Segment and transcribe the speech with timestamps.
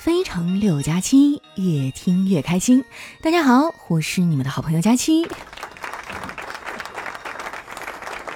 [0.00, 2.82] 非常六加七，越听越开心。
[3.20, 5.28] 大家好，我是你们的好朋友佳期。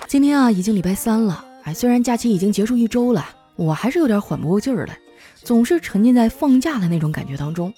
[0.07, 1.43] 今天啊，已经礼拜三了。
[1.63, 4.99] 哎，虽然假期已经结束一周了，我还是有点缓不过劲儿来，
[5.37, 7.73] 总是沉浸在放假的那种感觉当中。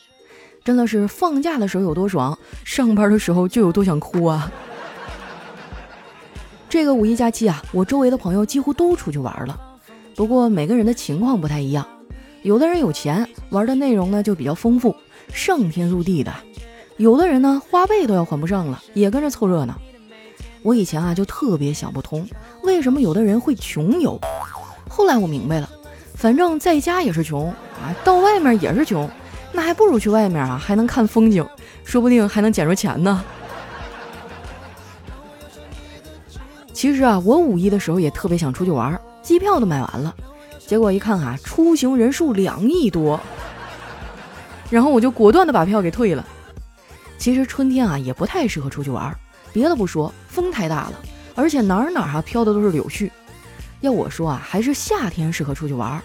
[0.65, 4.51] 真的是放假的时候有多爽，上班的时候就有多想哭啊！
[6.69, 9.57] 这个五一假期啊，我周围的朋友几乎都出去玩了，
[10.17, 11.87] 不过每个人的情况不太一样。
[12.47, 14.95] 有的人有钱，玩的内容呢就比较丰富，
[15.33, 16.31] 上天入地的；
[16.97, 19.75] 有的人呢花呗都要还不上了，也跟着凑热闹。
[20.63, 22.25] 我以前啊就特别想不通，
[22.63, 24.17] 为什么有的人会穷游？
[24.89, 25.69] 后来我明白了，
[26.15, 27.51] 反正在家也是穷
[27.83, 29.11] 啊，到外面也是穷，
[29.51, 31.45] 那还不如去外面啊，还能看风景，
[31.83, 33.25] 说不定还能捡着钱呢。
[36.73, 40.15] 其实啊，我五一的时候也特别想出去玩，机票都买完了，
[40.67, 43.21] 结果一看啊，出行人数两亿多，
[44.69, 46.27] 然后我就果断的把票给退了。
[47.19, 49.17] 其实春天啊也不太适合出去玩。
[49.53, 50.95] 别的不说，风太大了，
[51.35, 53.11] 而且哪儿哪儿哈飘的都是柳絮。
[53.81, 56.03] 要我说啊，还是夏天适合出去玩。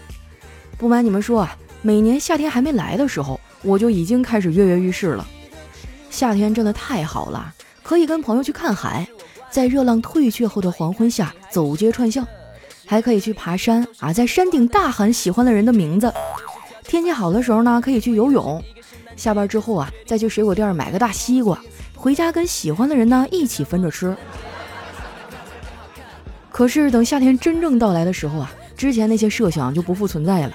[0.77, 5.27] 不瞒你们说啊，每年夏天还没来的时候，我就已经开始跃跃欲试了。
[6.09, 9.07] 夏天真的太好了，可以跟朋友去看海，
[9.49, 12.25] 在热浪退却后的黄昏下走街串巷，
[12.91, 16.13] 还可以去爬山啊，在山顶大喊喜欢的人的名字。
[16.83, 18.61] 天气好的时候呢，可以去游泳。
[19.15, 21.57] 下班之后啊，再去水果店买个大西瓜。
[21.95, 24.13] 回家跟喜欢的人呢一起分着吃。
[26.49, 30.53] 可是等夏天真正到来的时候啊，之前那些设想就不复存在了。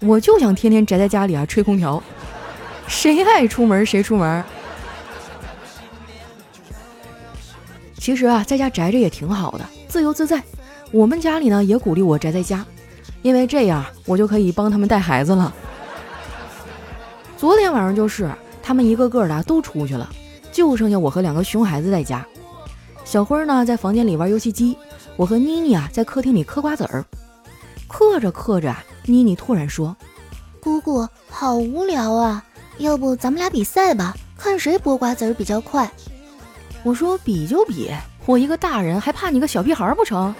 [0.00, 2.02] 我就想天天宅在家里啊吹空调，
[2.88, 4.44] 谁爱出门谁出门。
[7.96, 10.42] 其实啊，在家宅着也挺好的，自由自在。
[10.92, 12.64] 我们家里呢也鼓励我宅在家，
[13.22, 15.52] 因为这样我就可以帮他们带孩子了。
[17.36, 18.30] 昨天晚上就是，
[18.62, 20.08] 他们一个个的都出去了。
[20.52, 22.26] 就剩下我和两个熊孩子在家，
[23.04, 24.74] 小辉呢在房间里玩游戏机，
[25.14, 27.04] 我和妮妮啊在客厅里嗑瓜子儿。
[27.86, 28.74] 嗑着嗑着，
[29.04, 29.94] 妮妮突然说
[30.58, 32.42] ：“姑姑，好无聊啊，
[32.78, 35.90] 要不咱们俩比赛吧，看谁剥瓜子儿比较快。”
[36.82, 37.90] 我说：“比就比，
[38.24, 40.34] 我一个大人还怕你个小屁孩不成？”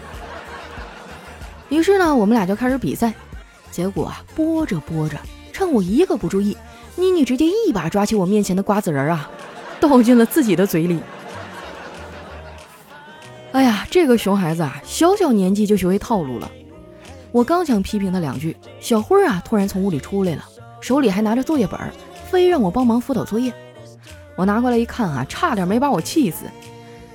[1.69, 3.13] 于是呢，我们俩就开始比赛。
[3.71, 5.19] 结果啊，剥着剥着，
[5.53, 6.57] 趁我一个不注意，
[6.95, 9.31] 妮妮直接一把抓起我面前的瓜子仁啊！
[9.79, 10.99] 倒进了自己的嘴里。
[13.53, 16.51] 哎呀，这个熊孩子啊，小小年纪就学会套路了。
[17.33, 20.45] 我刚想批评他两句，小辉啊突然从屋里出来了，
[20.81, 21.79] 手里还拿着作业本，
[22.31, 23.53] 非让我帮忙辅导作业。
[24.37, 26.45] 我拿过来一看啊，差点没把我气死。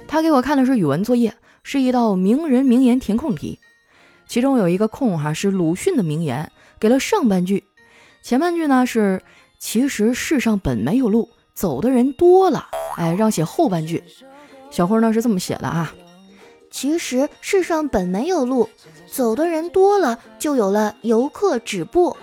[0.07, 3.57] 他给我看的是语文作业，是一道名人名言填空题，
[4.31, 6.49] 其中有一个空哈是鲁迅的名言，
[6.79, 7.65] 给了上半句，
[8.23, 9.21] 前半句呢是
[9.59, 11.27] 其实世上本没有路。
[11.53, 14.01] 走的人多了，哎，让写后半句。
[14.69, 15.93] 小辉呢是这么写的啊，
[16.71, 18.69] 其实世上本没有路，
[19.05, 22.15] 走的人多了，就有了游客止步。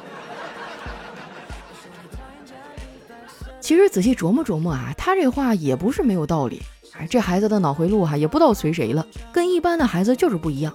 [3.61, 6.63] 其实仔细琢磨琢磨啊，他这话也不是没有道理。
[6.99, 10.75] 哎，这孩子的脑回路哈，也不知道随谁了，跟一般的孩子就是不一样。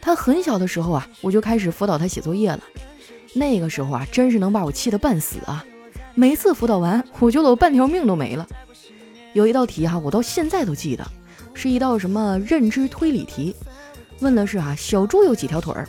[0.00, 2.60] 他很小的时候啊，我就开始辅导他写作业了，
[3.34, 5.64] 那个时候啊，真是能把我气得半死啊。
[6.14, 8.46] 每次辅导完，我觉得我半条命都没了。
[9.34, 11.06] 有一道题哈，我到现在都记得，
[11.54, 13.54] 是一道什么认知推理题，
[14.20, 15.86] 问的是啊，小猪有几条腿儿？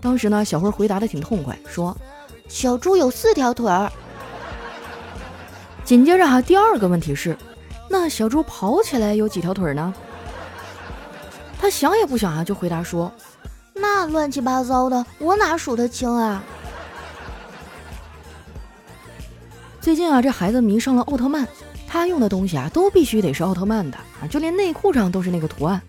[0.00, 1.96] 当时呢，小辉回答的挺痛快，说
[2.48, 3.90] 小猪有四条腿儿。
[5.84, 7.36] 紧接着哈，第二个问题是，
[7.88, 9.92] 那小猪跑起来有几条腿呢？
[11.62, 13.12] 他想也不想啊，就回答说，
[13.72, 16.42] 那乱七八糟的，我哪数得清啊？
[19.80, 21.46] 最近啊，这孩子迷上了奥特曼，
[21.86, 25.80] 他用的东西啊都必须得是奥特曼的啊，就连内裤上都是那个图案。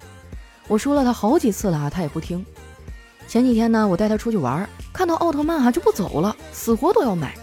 [0.67, 2.45] 我说了他好几次了，他也不听。
[3.27, 7.33] 前几天呢，我带他出去玩，看到奥特曼哈就不走了，死活都要买。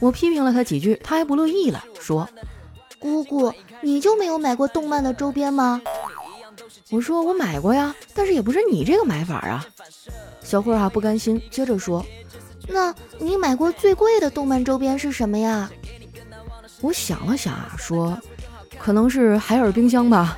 [0.00, 2.28] 我批评了他几句，他还不乐意了，说
[2.98, 5.80] ：“姑姑，你就没有买过动漫的周边吗？”
[6.92, 9.66] 我说：“我买过呀，但是也不是你这个买法啊。”
[10.44, 12.04] 小慧儿哈不甘心，接着说。
[12.68, 15.70] 那你买过最贵的动漫周边是什么呀？
[16.82, 18.20] 我想了想啊，说，
[18.78, 20.36] 可能是海尔冰箱吧。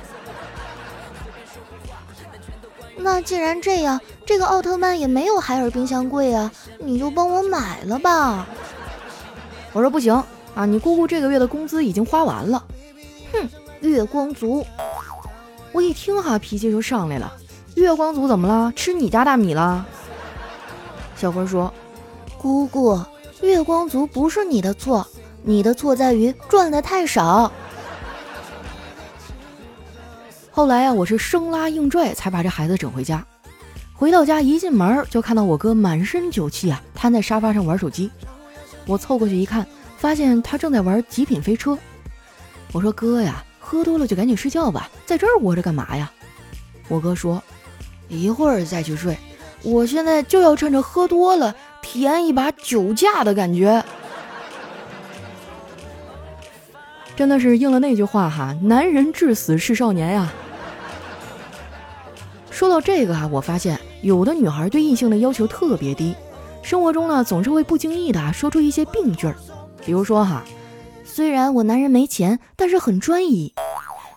[2.95, 6.49] 那既然这样，这个奥特曼也没有海尔冰箱贵啊，
[6.79, 8.47] 你就帮我买了吧。
[9.73, 10.13] 我说不行
[10.55, 12.63] 啊，你姑姑这个月的工资已经花完了。
[13.33, 13.49] 哼，
[13.81, 14.65] 月光族。
[15.75, 17.35] 我一听哈，脾气就上来了。
[17.75, 18.71] 月光族怎么了？
[18.77, 19.85] 吃你家大米了？
[21.17, 21.73] 小辉说。
[22.37, 22.97] 姑姑，
[23.41, 25.05] 月光族不是你的错，
[25.43, 27.51] 你的错在于赚的太少。
[30.49, 33.25] 后来啊，我是生拉硬拽才把这孩子整回家。
[33.93, 38.09] 回到家一进门就看到我哥满身酒气啊，瘫在沙发上玩手机。
[38.85, 39.67] 我凑过去一看，
[39.97, 41.73] 发现他正在玩《极品飞车》。
[42.71, 43.43] 我说：“哥呀，
[43.75, 46.11] 喝多了就赶紧睡觉吧，在这儿窝着干嘛呀？”
[46.87, 47.43] 我哥说
[48.07, 49.17] ：“一会儿再去睡，
[49.63, 53.83] 我现在就要趁着喝多了体验一把酒驾的感觉。”
[57.15, 60.31] 真的是应了那句话哈：“男人至死是少年呀。”
[62.51, 66.15] 说到这个啊，我发现有的女孩对异性的要求特别低，
[66.61, 69.35] 生活中呢总是会不经意的说出一些病句儿，
[69.85, 70.43] 比如说哈，
[71.15, 73.53] 虽然我男人没钱，但是很专一，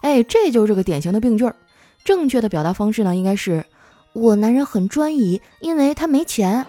[0.00, 1.54] 哎，这就是个典型的病句儿。
[2.02, 3.64] 正确的表达方式呢，应该是
[4.14, 6.66] 我男人很专一，因为他没钱。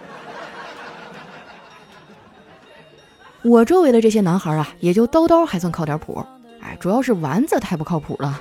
[3.42, 6.24] 我周围的这些男孩啊，也就叨叨还算靠点谱，
[6.60, 8.40] 哎，主要是丸子太不靠谱了，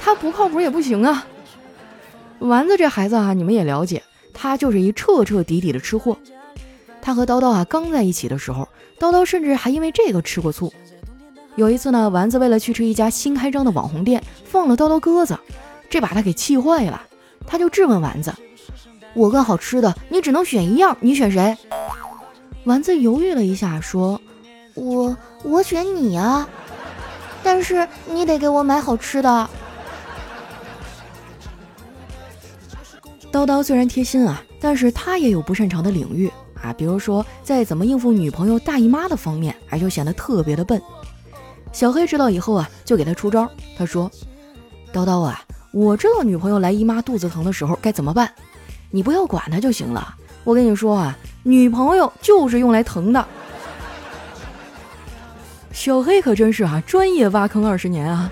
[0.00, 1.26] 他不靠谱也不行啊。
[2.38, 6.16] 丸子这孩子啊，你们也了解，他就是一彻彻底底的吃货。
[7.02, 8.66] 他和叨叨啊刚在一起的时候，
[8.98, 10.72] 叨叨甚至还因为这个吃过醋。
[11.56, 15.38] 有一次呢，丸子为了去吃一家新开张的网红店，放了叨叨鸽子，
[15.90, 17.02] 这把他给气坏了。
[17.46, 18.32] 他就质问丸子
[19.14, 21.54] ：“我跟好吃的，你只能选一样，你选谁？”
[22.64, 24.18] 丸子犹豫了一下，说
[24.74, 26.48] ：“我我选你啊，
[27.42, 29.50] 但是你得给我买好吃的。”
[33.30, 36.30] 叨叨虽然贴心啊，但是他也有不擅长的领域
[36.62, 40.80] 啊，比如说在怎么应付女朋友大姨妈的方面，哎，就显得特别的笨。
[41.72, 43.50] 小黑知道以后啊，就给他出招。
[43.76, 44.10] 他说
[44.92, 45.42] ：“叨叨啊，
[45.72, 48.30] 我知道女朋友来姨妈肚子疼的时候该怎么办，
[48.90, 50.14] 你不要管她就行了。
[50.44, 53.26] 我跟你说啊，女朋友就是用来疼的。”
[55.72, 58.30] 小黑可真是啊，专业挖坑二十年啊。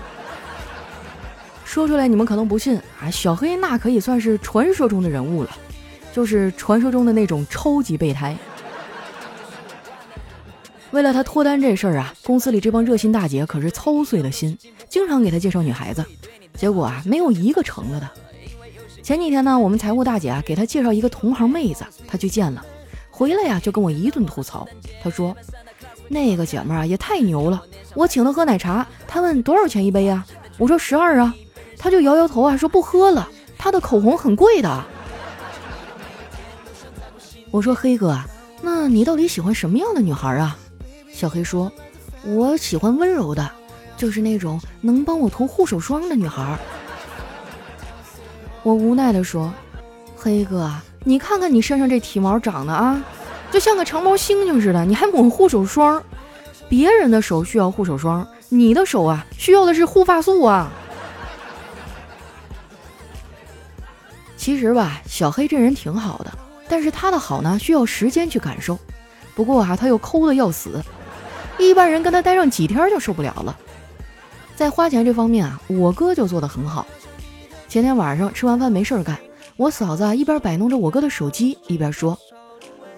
[1.65, 5.49] 说出来你们可能不信啊，小黑那可以算是传说中的人物了，
[6.13, 8.37] 就是传说中的那种超级备胎。
[10.91, 14.57] 为了他脱单这事儿啊，公司里这帮热心大姐可是操碎了心，
[14.89, 16.05] 经常给他介绍女孩子，
[16.55, 18.09] 结果啊没有一个成了的。
[19.01, 22.63] 前几天呢，我们财务大姐啊给他介绍一个同行妹子，他去见了，
[23.09, 24.67] 回来呀就跟我一顿吐槽。
[25.01, 25.35] 他说
[26.07, 27.63] 那个姐们儿啊也太牛了，
[27.95, 30.25] 我请她喝奶茶，她问多少钱一杯呀？
[30.57, 31.33] 我说十二啊。
[31.83, 33.27] 他就摇摇头啊，说不喝了。
[33.57, 34.83] 他的口红很贵的。
[37.49, 38.19] 我说黑哥，
[38.61, 40.55] 那你到底喜欢什么样的女孩啊？
[41.21, 41.71] 小黑说，
[42.23, 43.47] 我喜欢温柔的，
[43.95, 46.57] 就是那种能帮我涂护手霜的女孩。
[48.63, 49.53] 我无奈的说，
[50.17, 50.73] 黑哥，
[51.03, 52.99] 你看看你身上这体毛长的啊，
[53.51, 56.01] 就像个长毛猩猩似的，你还抹护手霜？
[56.67, 60.71] 别人的手需要护手霜，你的手啊需要的是护发素啊。
[64.35, 66.35] 其实吧，小黑这人挺好的，
[66.67, 68.75] 但是他的好呢需要时间去感受。
[69.35, 70.83] 不过啊，他又抠的要死，
[71.57, 73.57] 一般人跟他待上几天就受不了了。
[74.55, 76.85] 在花钱这方面啊，我哥就做得很好。
[77.67, 79.17] 前天晚上吃完饭没事干，
[79.57, 82.17] 我嫂子啊一边摆弄着我哥的手机，一边说：“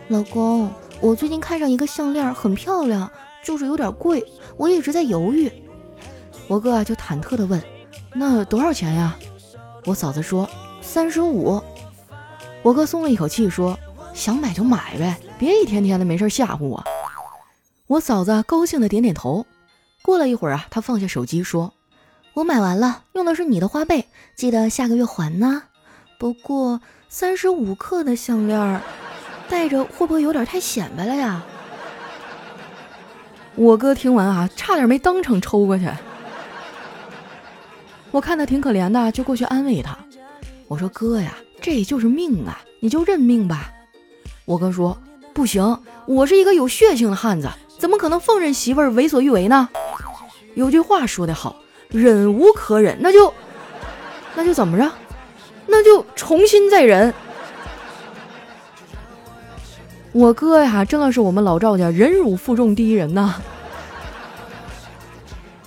[0.09, 3.09] 老公，我最近看上一个项链，很漂亮，
[3.43, 4.23] 就是有点贵，
[4.57, 5.51] 我一直在犹豫。”
[6.47, 7.61] 我哥啊就忐忑地问
[8.13, 9.15] ：“那多少钱呀？”
[9.85, 10.49] 我嫂子说。
[10.85, 11.59] 三十五，
[12.61, 13.79] 我哥松了一口气，说
[14.13, 16.83] ：“想买就买呗，别一天天的没事吓唬我。”
[17.93, 19.45] 我嫂子高兴的点点头。
[20.01, 21.73] 过了一会儿啊，她放下手机说
[22.33, 25.61] ：“我买完了，用的是你的花呗，记得下个月还呢。
[26.17, 28.81] 不过三十五克的项链，
[29.47, 31.43] 戴着会不会有点太显摆了呀？”
[33.53, 35.87] 我哥听完啊，差点没当场抽过去。
[38.09, 39.95] 我看他挺可怜的，就过去安慰他。
[40.67, 43.71] 我说哥呀，这就是命啊，你就认命吧。
[44.45, 44.97] 我哥说
[45.31, 47.47] 不行，我是一个有血性的汉子，
[47.83, 49.67] 怎么可能放任媳妇儿为所欲为呢？
[50.55, 51.57] 有句话说得好，
[51.89, 53.33] 忍无可忍，那就
[54.35, 54.89] 那就怎么着？
[55.67, 57.13] 那就重新再忍。
[60.13, 63.35] 我哥呀，真的是我们老赵家忍辱负重第一人呐。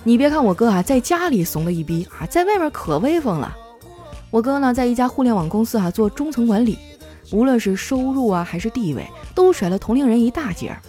[0.03, 3.55] 你别看我哥啊，在家里怂的一逼啊，在外面可威风了。
[4.31, 6.79] 我哥呢，在一家互联网公司啊做中层管理，
[7.31, 10.81] 无论是收入啊还是地位，都甩了同龄人一大截儿。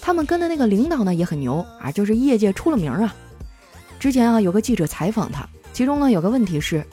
[0.00, 3.14] 他们跟的那个领导呢也很牛啊，就是业界出了名啊。
[3.98, 6.84] 之前啊有个记者采访他，其中呢有个问题是：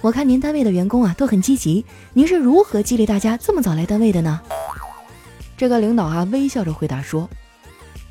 [0.00, 4.40] 我看您单位的员工啊都很积极，您是如何激励大家这么早来单位的呢？
[5.56, 7.30] 这个领导啊微笑着回答说：“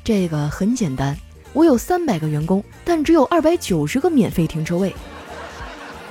[0.02, 1.14] 这个很简单，
[1.52, 4.94] 我有三百个员工，但只有二百九十个免费停车位，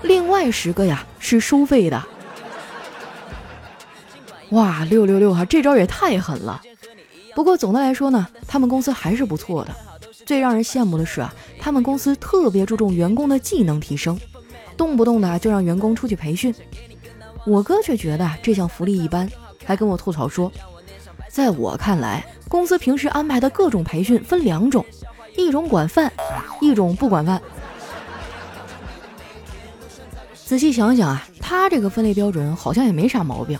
[0.03, 2.05] 另外十个呀是收费的。”
[4.51, 6.61] 哇，六六六哈，这招也太狠了。
[7.35, 9.75] 不过总的来说呢，他们公司还是不错的。
[10.25, 14.19] 最让人羡慕的是啊，他们公司特别注重员工的技能提升，
[14.77, 16.53] 动不动的就让员工出去培训。
[17.45, 19.29] 我哥却觉得这项福利一般，
[19.65, 20.51] 还跟我吐槽说，
[21.27, 24.85] 在我看来，公司平时安排的各种培训分两种，
[25.35, 26.11] 一种管饭，
[26.61, 27.41] 一种不管饭。
[30.33, 33.59] 仔细想想啊，他这个分类标准好像也没啥毛病。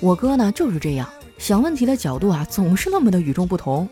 [0.00, 3.88] 我哥呢就是这样想问题的角度啊，总是那么的与众不同。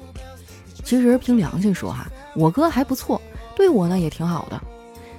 [0.83, 3.21] 其实凭良心说哈，我哥还不错，
[3.57, 4.61] 对我呢也挺好的。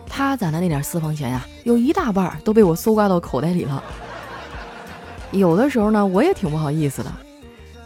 [0.07, 3.83] 他攒的那点私房钱呀，有一大半都被我搜刮到口袋里了。
[5.31, 7.11] 有的时候呢，我也挺不好意思的。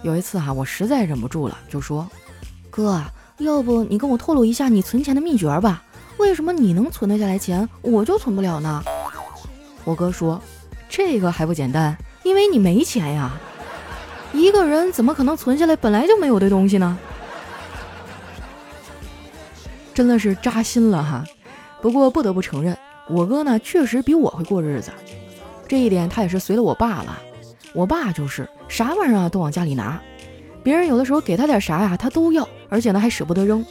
[0.03, 2.08] 有一次哈，我实在忍不住了，就说
[2.69, 3.01] ：“哥，
[3.38, 5.84] 要不你跟我透露一下你存钱的秘诀吧？
[6.17, 8.84] 为什么你能存得下来钱，我就存不了呢？”
[9.86, 10.41] 我哥说
[10.89, 13.39] ：“这个还不简单。”因为你没钱呀，
[14.34, 16.98] 一个人怎么可能存下来本来就没有的东西呢？
[19.94, 21.26] 真的是扎心了哈。
[21.82, 22.78] 不过不得不承认，
[23.10, 24.92] 我哥呢确实比我会过日子，
[25.68, 27.20] 这一点他也是随了我爸了。
[27.74, 30.00] 我爸就是啥玩意儿啊都往家里拿，
[30.64, 33.66] 别人有的时候给他点啥呀他都要，而且呢还舍不得扔。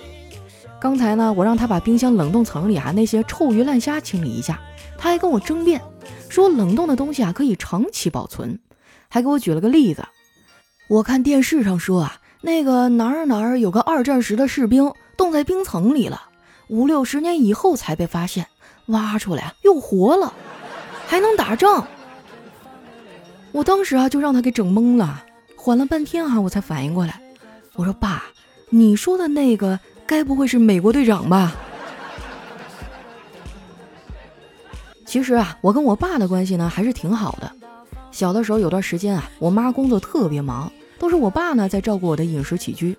[0.81, 4.61] 刚才呢我让他把冰箱冷冻层里啊那些臭鱼烂虾清理一下，
[4.97, 5.81] 他还跟我争辩。
[6.29, 8.59] 说冷冻的东西啊可以长期保存，
[9.09, 10.05] 还给我举了个例子。
[10.89, 16.23] 我看电视上说啊，那个哪儿哪儿有个二战时的士兵冻在冰层里了，
[16.69, 18.47] 五六十年以后才被发现，
[18.87, 20.33] 挖出来又活了，
[21.07, 21.87] 还能打仗。
[23.53, 25.25] 我当时啊就让他给整懵了，
[25.57, 27.21] 缓了半天啊我才反应过来。
[27.75, 28.25] 我说爸，
[28.71, 31.55] 你说的那个该不会是美国队长吧？
[35.05, 37.53] 其实啊，我跟我爸的关系呢还是挺好的。
[38.11, 42.97] 小的时候有段时间啊，我妈工作特别忙，都是我爸呢在照顾我的饮食起居。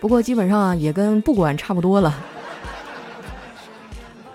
[0.00, 2.14] 不过基本上也跟不管差不多了。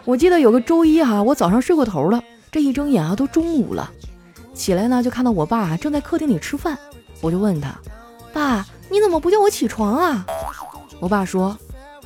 [0.04, 2.22] 我记得有个周一哈，我早上睡过头了，
[2.52, 3.92] 这一睁眼啊都中午了，
[4.54, 6.78] 起来呢就看到我爸正在客厅里吃饭，
[7.22, 7.74] 我就问他
[8.32, 10.26] ：“爸，你怎么不叫我起床啊？”
[11.02, 11.58] 我爸说：“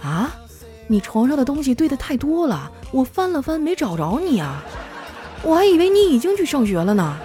[0.02, 0.32] 啊，
[0.88, 4.64] 你床上的东西堆的太多了，我翻了翻没找着你啊。”
[5.44, 7.18] 我还以为你已经去上学了呢。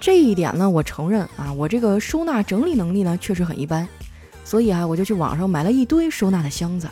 [0.00, 3.86] 这一点呢，我承认啊，我这个收纳整理能力呢确实很一般，
[4.44, 6.88] 所以啊，我就去网上买了一堆收纳的箱子，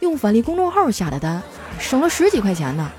[0.00, 1.40] 用返利公众号下的单，
[1.78, 2.90] 省了十几块钱呢。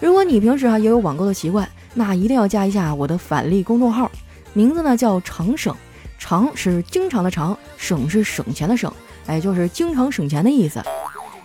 [0.00, 4.10] 如果你平时啊也有网购的习惯，那一定要加一下我的返利公众号，
[4.52, 5.74] 名字呢叫常省，
[6.18, 8.92] 常是经常的常，省是省钱的省，
[9.26, 10.80] 哎，就是经常省钱的意思。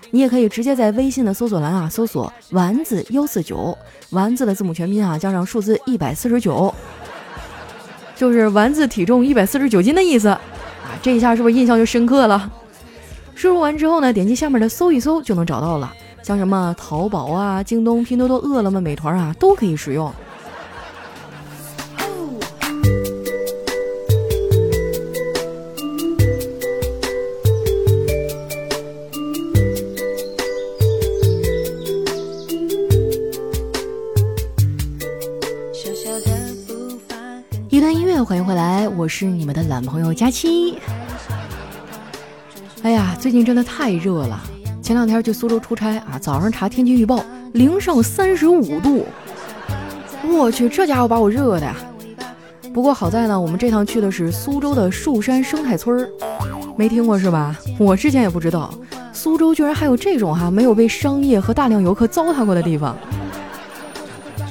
[0.09, 3.77] 你也可以直接在微信的搜索栏啊搜索“丸子幺四九”，
[4.11, 6.73] 丸子的字母全拼啊加上数字一百四十九，
[8.17, 10.41] 就是丸子体重一百四十九斤的意思啊。
[11.01, 12.51] 这一下是不是印象就深刻了？
[13.35, 15.93] 输入完之后呢，点击下面的搜一搜就能找到了，
[16.23, 20.11] 像什么淘宝啊、京东、拼多多、饿了么、美团啊都可以使用。
[39.07, 40.77] 我是你们的懒朋友佳期。
[42.83, 44.37] 哎呀，最近真的太热了。
[44.81, 47.23] 前两天去苏州出差啊，早上查天气预报，
[47.53, 49.05] 零上三十五度。
[50.27, 51.73] 我去，这家伙把我热的呀！
[52.73, 56.09] 不过好在呢，我们这趟去的是苏州的树山生态村儿，
[56.75, 57.55] 没听过是吧？
[57.79, 58.73] 我之前也不知道，
[59.13, 62.93] 苏州居然还有这种哈没有被商业和大量游客糟蹋过的地方。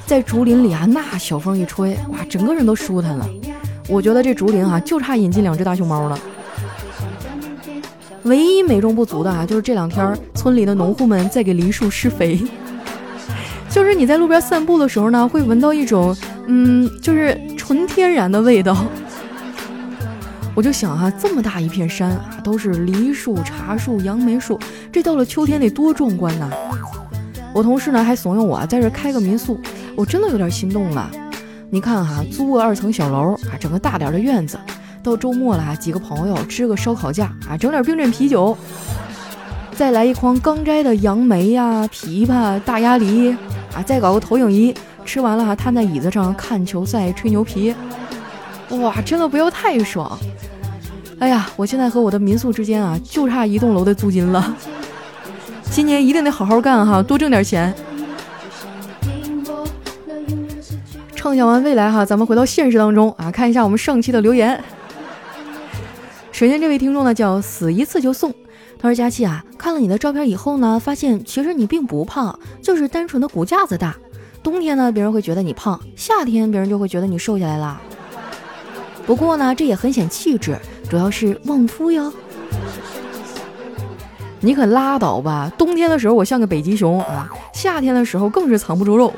[0.06, 3.28] 在竹林里啊，那小风一吹，哇，整个人都舒坦了。
[3.88, 6.18] 我觉得这竹林啊，就差引进两只大熊猫了。
[8.24, 12.40] 唯一美中不足的啊，就是这两天村里的农户们在给梨树施肥。
[13.70, 16.16] 就是你在路边散步的时候呢，会闻到一种
[16.46, 18.76] 嗯，就是纯天然的味道。
[20.54, 24.58] 我就想哈，这么大一片山啊，都是梨树、茶树、杨梅树，
[24.90, 26.50] 这到了秋天得多壮观呐！
[27.52, 29.60] 我同事呢还怂恿我在这开个民宿。
[29.94, 31.10] 我真的有点心动了，
[31.70, 34.58] 你看哈，租个二层小楼啊，整个大点的院子，
[35.02, 38.56] 到周末了啊，几个朋友支个烧烤架啊，整点冰镇啤酒，
[39.74, 43.32] 再来一筐刚摘的杨梅呀、枇杷、大鸭梨
[43.74, 47.74] 啊，再搞个投影仪，吃完了哈，瘫在椅子上看球赛、吹牛皮。
[48.70, 50.18] 哇，真的不要太爽！
[51.18, 54.54] 哎呀，我现在和我的民宿之间啊，就差一栋楼的租金了。
[55.70, 57.74] 今年一定得好好干哈，多挣点钱。
[61.26, 64.62] 畅想完未来哈，咱们回到现实当中啊，看一下我们上期的留言。
[66.30, 68.32] 首先，这位听众呢叫死一次就送，
[68.78, 73.96] 他说：“佳期啊，看了你的照片以后呢，发现其实你并不胖，就是单纯的骨架子大。
[74.40, 77.80] 冬天呢，别人会觉得你胖；夏天，别人就会觉得你瘦下来了。
[79.04, 80.56] 不过呢，这也很显气质，
[80.88, 82.12] 主要是旺夫哟。
[84.38, 85.50] 你可拉倒吧！
[85.58, 89.12] 冬天的时候我像个北极熊啊，夏天的时候更是藏不住肉。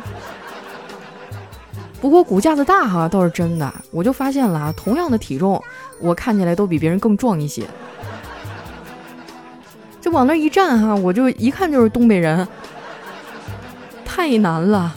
[2.00, 5.62] 不过骨架子大哈倒是真的，我就发现了啊，同样的体重。”
[6.00, 7.64] 我看起来都比别人更壮一些，
[10.00, 12.46] 就往那一站哈，我就一看就是东北人，
[14.04, 14.94] 太难了。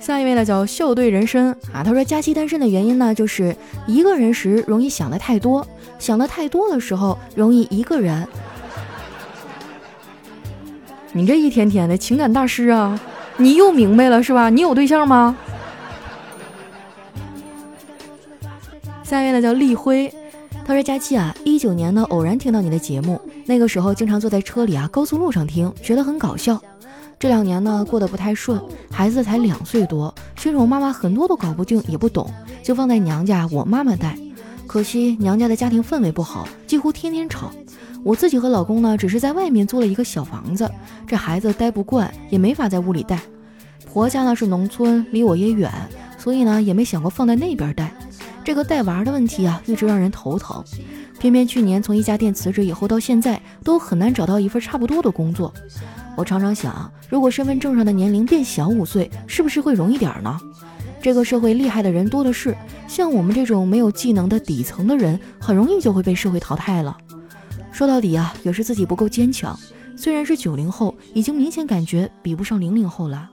[0.00, 3.54] 下一位呢叫笑对人生啊，他说佳期单身的原因呢，就是
[3.86, 5.66] 一个人时容易想的太多，
[5.98, 8.26] 想的太多的时候容易一个人。
[11.12, 12.98] 你这一天天的情感大师啊，
[13.36, 14.50] 你又明白了是吧？
[14.50, 15.36] 你有对象吗？
[19.02, 20.12] 下一位呢叫立辉，
[20.64, 26.58] 他说：“佳期啊，一九年呢偶然听到你的节目，那个时候经常坐在车里啊，高速路上听，觉得很搞笑。
[27.18, 28.60] 这两年呢过得不太顺，
[28.90, 32.30] 孩子才两岁多，新手妈妈很多都搞不定，也不懂，
[32.62, 34.16] 就放在娘家我妈妈带。
[34.66, 37.50] 可惜娘家的家庭氛围不好，几乎天天吵。
[38.04, 40.70] 我自己和老公呢只是在外面租了一个小房子，
[41.06, 43.20] 这孩子待不惯，也没法在屋里带。
[43.86, 45.70] 婆家呢是农村，离我也远，
[46.18, 47.92] 所以呢也没想过放在那边带。”
[48.44, 50.64] 这个带娃的问题啊，一直让人头疼。
[51.20, 55.54] 偏偏去年从一家店辞职以后，到现在都很难找到一份差不多的工作。
[56.16, 60.36] 我常常想，如果身份证上的年龄变小五岁，是不是会容易点呢？
[61.00, 62.56] 这个社会厉害的人多的是，
[62.88, 66.96] 像我们这种没有技能的底层的人，很容易就会被社会淘汰了。
[67.72, 69.58] 说到底啊，也是自己不够坚强。
[69.96, 73.28] 虽然是九零后，已经明显感觉比不上零零后了。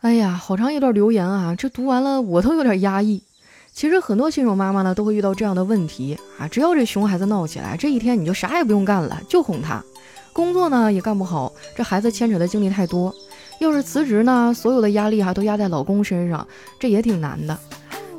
[0.00, 1.54] 哎呀，好长一段留言啊！
[1.54, 3.22] 这读完了我都有点压抑。
[3.72, 9.82] 其实很多新手妈妈呢都会遇到这样的问题啊，只要这熊孩子闹起来，这一天你就啥也不用干了，就哄他。
[10.32, 13.14] 工作呢也干不好，这孩子牵扯的精力太多。
[13.60, 16.46] 要是辞职呢，所有的压力哈都压在老公身上，
[16.80, 17.56] 这也挺难的。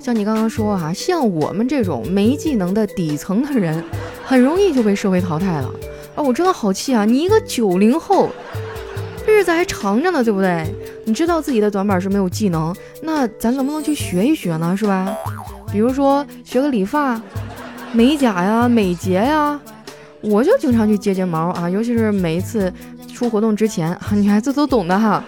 [0.04, 3.82] 像你刚刚说哈，像我们这种没技能的底层的人，
[4.26, 5.72] 很容易就被社会淘汰了。
[6.14, 7.06] 啊，我真的好气啊！
[7.06, 8.30] 你一个九零后。
[9.26, 10.68] 日子还长着呢，对不对？
[11.06, 14.76] 你知道自己的短板是没有技能，那咱能不能去学一学呢？
[14.76, 15.16] 是吧？
[15.72, 17.22] 比如说学个理发、
[17.94, 19.58] 美甲呀、美睫呀，
[20.20, 22.72] 我就经常去接睫毛啊，尤其是每一次
[23.14, 25.24] 出活动之前，女孩子都懂的哈。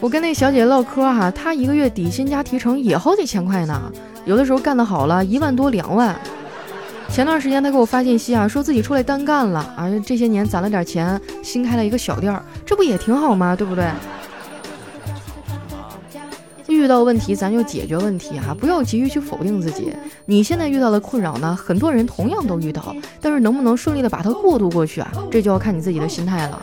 [0.00, 3.92] 我跟那小姐姐唠嗑哈，她一个月底薪加提成也好几千块呢，
[4.24, 6.14] 有的时候干得好了，一万多、两万。
[7.10, 13.56] 前段时间她给我发信息啊，说自己出来单干了啊，这些年攒了点钱，新开了一个小店儿，这不也挺好吗？
[13.56, 13.90] 对不对？
[16.68, 19.92] 遇到问题咱就解决问题啊，不要急于去否定自己。
[20.26, 26.62] 你现在遇到的困扰呢，很多人同样都遇到，但是能不能顺利的把它过渡过去啊，这就要看你自己的心态了。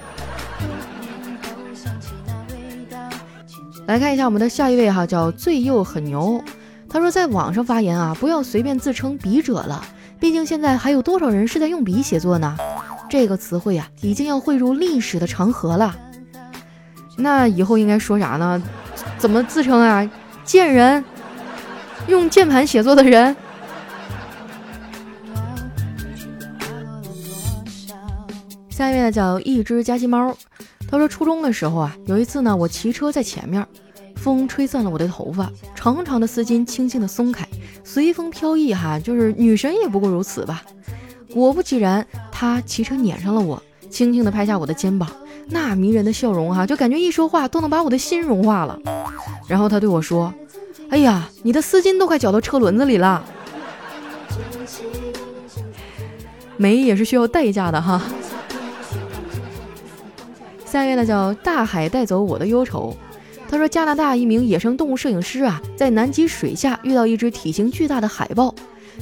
[3.87, 6.43] 来看一下我们的下一位哈，叫最右很牛，
[6.89, 9.85] 他说在网上发言啊，不要随便自称笔者了。
[10.19, 12.57] 毕竟现在还有多少人是在用笔写作呢？
[13.07, 15.95] 这个词汇啊，已经要汇入历史的长河了。
[17.15, 18.61] 那以后应该说啥呢？
[19.19, 20.09] 怎么自称啊？
[20.43, 21.05] 贱人，
[22.07, 23.35] 用键盘写作的人。
[28.69, 30.35] 下一位呢，叫一只夹心猫。
[30.87, 33.65] 他说，初中的时候啊，有一次呢，我骑车在前面，
[34.15, 37.45] 风吹散了我的头发，长长的丝巾轻轻的松开。
[37.83, 40.63] 随风飘逸，哈，就是女神也不过如此吧。
[41.33, 45.09] 果不其然，她骑车撵上了我，轻轻地拍下我的肩膀，
[45.47, 48.79] 那迷人的笑容，哈，就感觉一说话都能把我的心融化了。
[49.47, 50.33] 然后他对我说
[50.89, 53.23] ：“哎呀，你的丝巾都快绞到车轮子里了。”
[56.57, 58.01] 美也是需要代价的哈。
[60.75, 62.93] 下一位呢，叫大海带走我的忧愁。
[63.47, 68.53] 他说：“加拿大一名野生动物摄影师啊，在南极水下遇到一只体型巨大的海豹。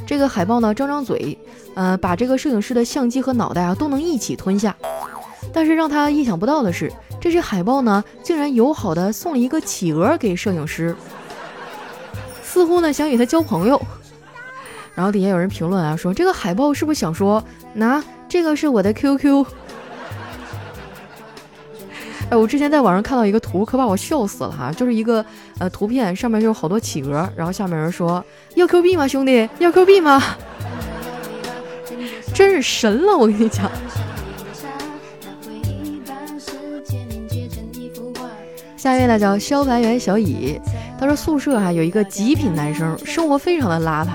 [0.06, 1.36] 这个海豹呢，张张嘴，
[1.74, 4.76] 呃，把这个摄影师的相机和脑袋啊都能一起吞下。
[5.52, 10.96] 但是让他意想不到的是，这只海豹呢，竟然友好的送了一个企鹅给摄影师，
[12.44, 13.82] 似乎呢想与他交朋友。
[14.94, 19.44] 然后底下有人评论啊，说这个海豹是不是想说，拿这个是我的 QQ？”
[22.34, 25.24] 哎，我之前在网上看到一个图，可把我笑死了哈，就是一个
[25.60, 30.20] 呃图片，上面就有好多企鹅，然后下面人说要 Q 币吗，兄弟，要 Q 币吗？
[32.34, 33.70] 真是神了，我跟你讲。
[38.76, 40.60] 下一位呢叫消防员小乙，
[41.00, 44.14] 他说宿舍啊有一个极品男生，生活非常的邋遢。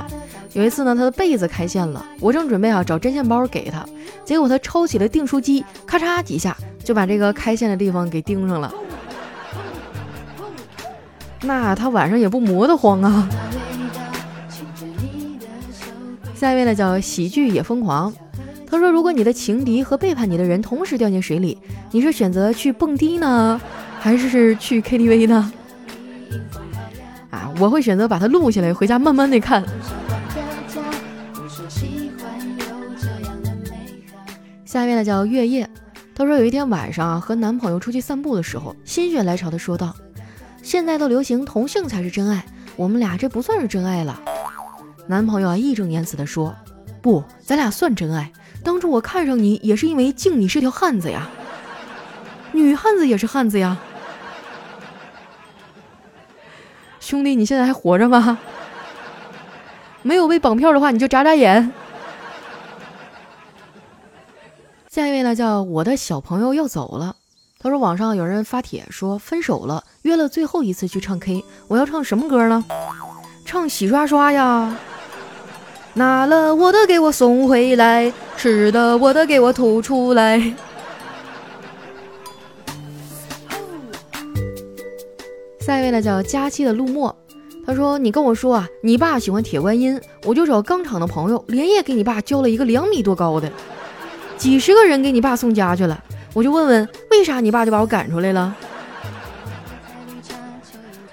[0.54, 3.86] 有一次呢，他的被子开线了，我正准备啊找针线包给他，
[4.24, 6.56] 结果他抄起了订书机，咔嚓几下
[6.88, 8.72] 就把这个开线的地方给钉上了。
[11.42, 13.28] 那他晚上也不磨得慌啊。
[16.34, 18.10] 下一位呢叫喜剧也疯狂，
[18.66, 21.58] 他说如果你的情敌和背叛你的人同时掉进水里，
[21.90, 23.60] 你是选择去蹦迪呢，
[24.00, 25.52] 还是去 KTV 呢？
[27.28, 29.62] 啊，我会选择把它录下来，回家慢慢的看。
[34.64, 35.68] 下一位呢叫月夜，
[36.18, 39.94] 他说有一天晚上啊，和男朋友出去散步的时候，心血来潮的说道
[40.64, 44.20] ：“现在都流行同性才是真爱，我们俩这不算是真爱了。”
[45.06, 46.52] 男朋友啊义正言辞的说
[47.00, 48.32] ：“不，咱俩算真爱。
[48.64, 51.28] 当初我看上你也是因为敬你是条汉子呀，
[52.50, 53.78] 女汉子也是汉子呀。
[56.98, 58.40] 兄弟，你现在还活着吗？
[60.02, 61.72] 没有被绑票的话，你就眨眨眼。”
[64.90, 67.14] 下一位呢，叫我的小朋友要走了。
[67.58, 71.44] 他说网上有人发帖说分手了，约了最后一次去唱 K。
[71.68, 72.64] 我要唱什么歌呢？
[73.44, 74.78] 唱洗刷刷呀。
[75.92, 80.38] 拿了我的给我送回来，吃的我的给我吐出来。
[85.60, 87.14] 下一位呢，叫佳期的陆墨。
[87.66, 93.52] 他说你跟我说啊，你爸喜欢铁观音，我就找钢厂的朋友连夜给你爸交了一个两米多高的。
[94.38, 98.54] 几十个人给你爸送家去了，我就问问为啥你爸就把我赶出来了？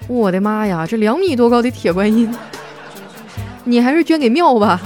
[0.08, 2.32] 我的妈呀，这两米多高的铁观音，
[3.64, 4.80] 你还是捐给庙吧。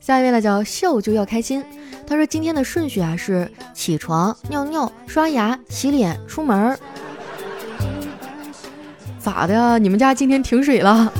[0.00, 1.64] 下一位呢叫笑就要开心，
[2.06, 6.76] 他说今天的顺序啊是起床、尿尿、刷牙、洗脸、出门。
[9.20, 9.78] 咋的？
[9.78, 11.12] 你们家今天停水了？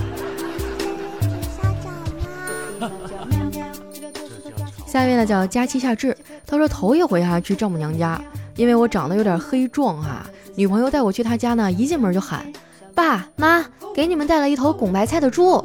[4.96, 8.18] 下一位呢叫佳期夏至，他说头一回哈去丈母娘家，
[8.54, 12.50] 因为我长得有点黑壮哈，女朋友带我去他家呢，一进门就喊
[12.94, 15.62] 爸妈，给你们带了一头拱白菜的猪。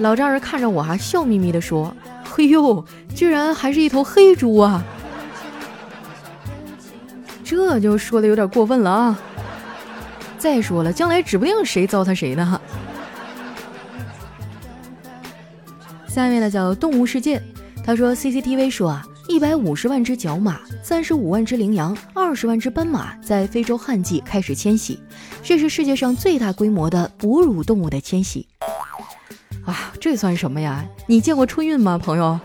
[0.00, 1.90] 老丈人看着我哈，笑眯眯的说
[2.30, 4.84] ：“嘿呦，居然还是一头黑猪啊！”
[7.42, 9.18] 这就说的有点过分了啊！
[10.36, 12.60] 再说了，将来指不定谁糟蹋谁呢。
[16.06, 17.42] 下一位呢叫动物世界。
[17.86, 24.98] 他说：“CCTV 说啊，一百五十万只角马，三十五万只羚羊，二十万只斑马在非洲旱季开始迁徙，
[25.40, 28.44] 这是世界上最大规模的哺乳动物的迁徙。
[29.64, 30.84] 啊，这算什么呀？
[31.06, 32.40] 你见过春运吗，朋友？”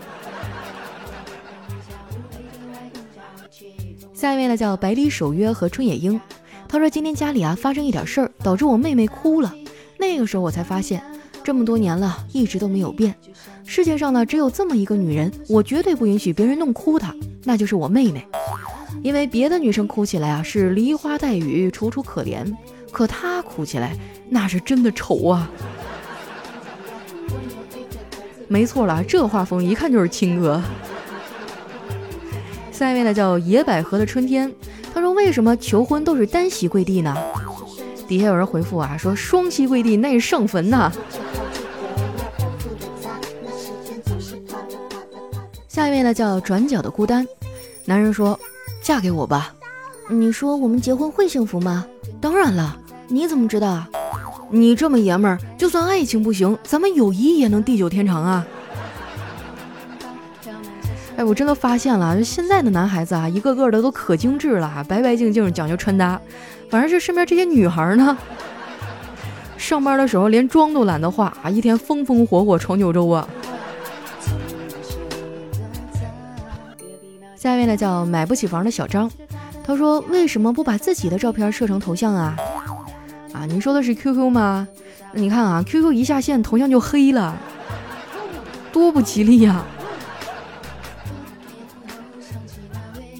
[4.14, 6.20] 下一位呢，叫百里守约和春野樱。
[6.68, 9.52] 他说：“今天家里啊发生一点事儿，导致我妹妹哭了。
[9.98, 11.02] 那个时候我才发现。”
[11.44, 13.14] 这么多年了，一直都没有变。
[13.64, 18.26] 世界上呢，只有这么一个女人，我绝对不允许别人弄哭她，那就是我妹妹。
[19.02, 22.44] 因为别的女生哭起来啊是梨花带雨、楚楚可怜，
[22.92, 23.96] 可她哭起来
[24.28, 25.50] 那是真的丑啊。
[28.46, 30.62] 没错了，这画风一看就是亲哥。
[32.70, 34.52] 下一位呢叫野百合的春天，
[34.92, 37.16] 他说为什么求婚都是单膝跪地呢？
[38.06, 40.92] 底下有人回复啊说双膝跪地那是上坟呐。
[45.72, 47.26] 下一位呢叫转角的孤单，
[47.86, 48.38] 男人说
[48.84, 49.54] ：“嫁给我吧。”
[50.06, 51.86] 你说我们结婚会幸福吗？
[52.20, 52.76] 当然了，
[53.08, 53.88] 你怎么知道啊？
[54.50, 58.46] 你这么爷们儿，就算爱情不行，咱们友谊也能地久天长啊！
[61.16, 66.20] 哎，我真的发现了，就现在的男孩子啊，一个个的都可精致了，白白净净，讲究穿搭。
[66.68, 68.18] 反正是身边这些女孩呢，
[69.56, 73.26] 上班的时候连妆都懒得化啊，一天风风火火闯九州啊。
[77.42, 79.10] 下一位呢叫买不起房的小张，
[79.64, 82.36] 他说为什么不把自己的照片设成头像啊？
[83.32, 84.68] 啊，你说的是 QQ 吗？
[85.12, 87.36] 你看啊，QQ 一下线头像就黑了，
[88.70, 89.64] 多不吉利呀！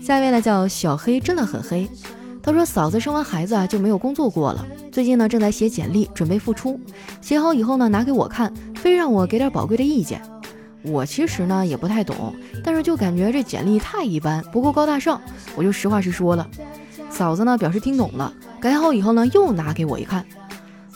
[0.01, 1.91] 下一位呢叫小黑，真的很黑。
[2.45, 6.79] 他说嫂子生完孩子啊就没有工作过了，最近呢正在写简历准备复出，
[7.21, 10.23] 写好以后呢拿给我看，非让我给点宝贵的意见。
[10.85, 15.21] 我其实呢也不太懂，但是就感觉这简历太一般，不够高大上，
[15.55, 16.47] 我就实话实说了。
[17.09, 20.25] 嫂子呢表示听懂了，改好以后呢又拿给我一看，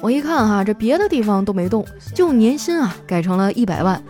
[0.01, 4.03] 我一看哈，这别的地方都没动，就年薪啊改成了一百万。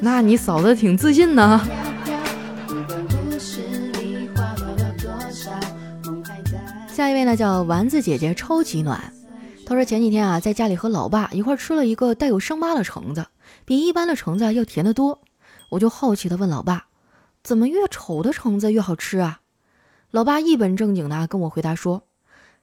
[0.00, 1.60] 那你嫂子挺自信呢。
[6.88, 9.00] 下一位呢叫丸子姐姐，超级暖。
[9.70, 13.28] 他说前几天啊，在家里和老爸一块吃了一个带有伤疤的橙子，
[13.64, 15.20] 比一般的橙子要甜得多。
[15.68, 16.86] 我就好奇的问老爸，
[17.44, 19.42] 怎么越丑的橙子越好吃啊？
[20.10, 22.02] 老爸一本正经的跟我回答说，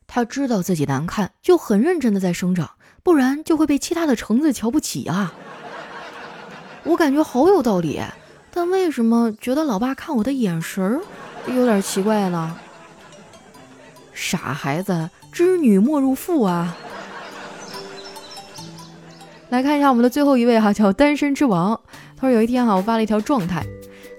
[0.06, 2.72] 他知道自己难看，就很认真的在生长，
[3.04, 5.34] 不然就会被其他的橙子瞧不起啊。
[6.84, 8.02] 我感觉好有道理，
[8.52, 11.02] 但为什么觉得老爸看我的眼神儿
[11.48, 12.58] 有点奇怪呢？
[14.12, 16.76] 傻孩子，织女莫入腹啊！
[19.50, 21.80] 来看一下我们的最后一位哈，叫单身之王。
[22.18, 23.66] 他说有一天哈，我发了一条状态，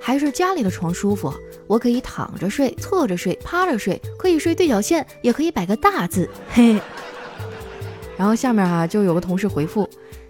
[0.01, 1.33] 还是家里的床舒服，
[1.67, 6.81] 我可以躺着睡、侧着睡、趴着睡，可以睡对角线，也可以摆个大字，嘿。
[8.17, 9.89] 然后下面哈就有个同事回复：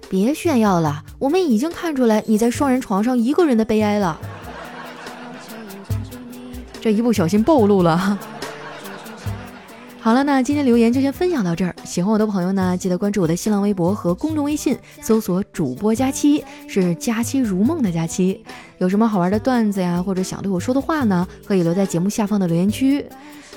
[0.08, 4.18] 别炫耀了，我们已经看出来你在双人床上一个人的悲哀了。
[6.80, 8.18] 这一不小心暴露了。
[10.08, 11.76] 好了，那今天留言就先分享到这儿。
[11.84, 18.42] 喜欢我的朋友呢，记得关注我的新浪微博和公众微信，搜索“主播佳期”，是“佳期如梦”的佳期。
[18.78, 23.04] 有什么好玩的段子呀，或者想对我说的话呢，可以留在节目下方的留言区。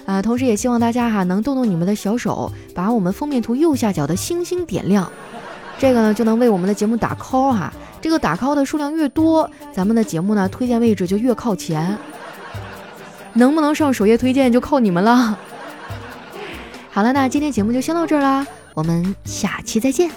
[0.05, 5.09] 啊，同时也希望大家哈能动动你们的小手，把我们封面图右下角的星星点亮，
[5.79, 7.71] 这个呢就能为我们的节目打 call 哈。
[8.01, 11.97] 这个打 call 的数量越多，咱们的节目呢推荐位置就越靠前。
[13.35, 15.39] 能不能上首页推荐就靠你们了。
[16.91, 20.11] 好了，那今天节目就先到这儿啦，我们下期再见。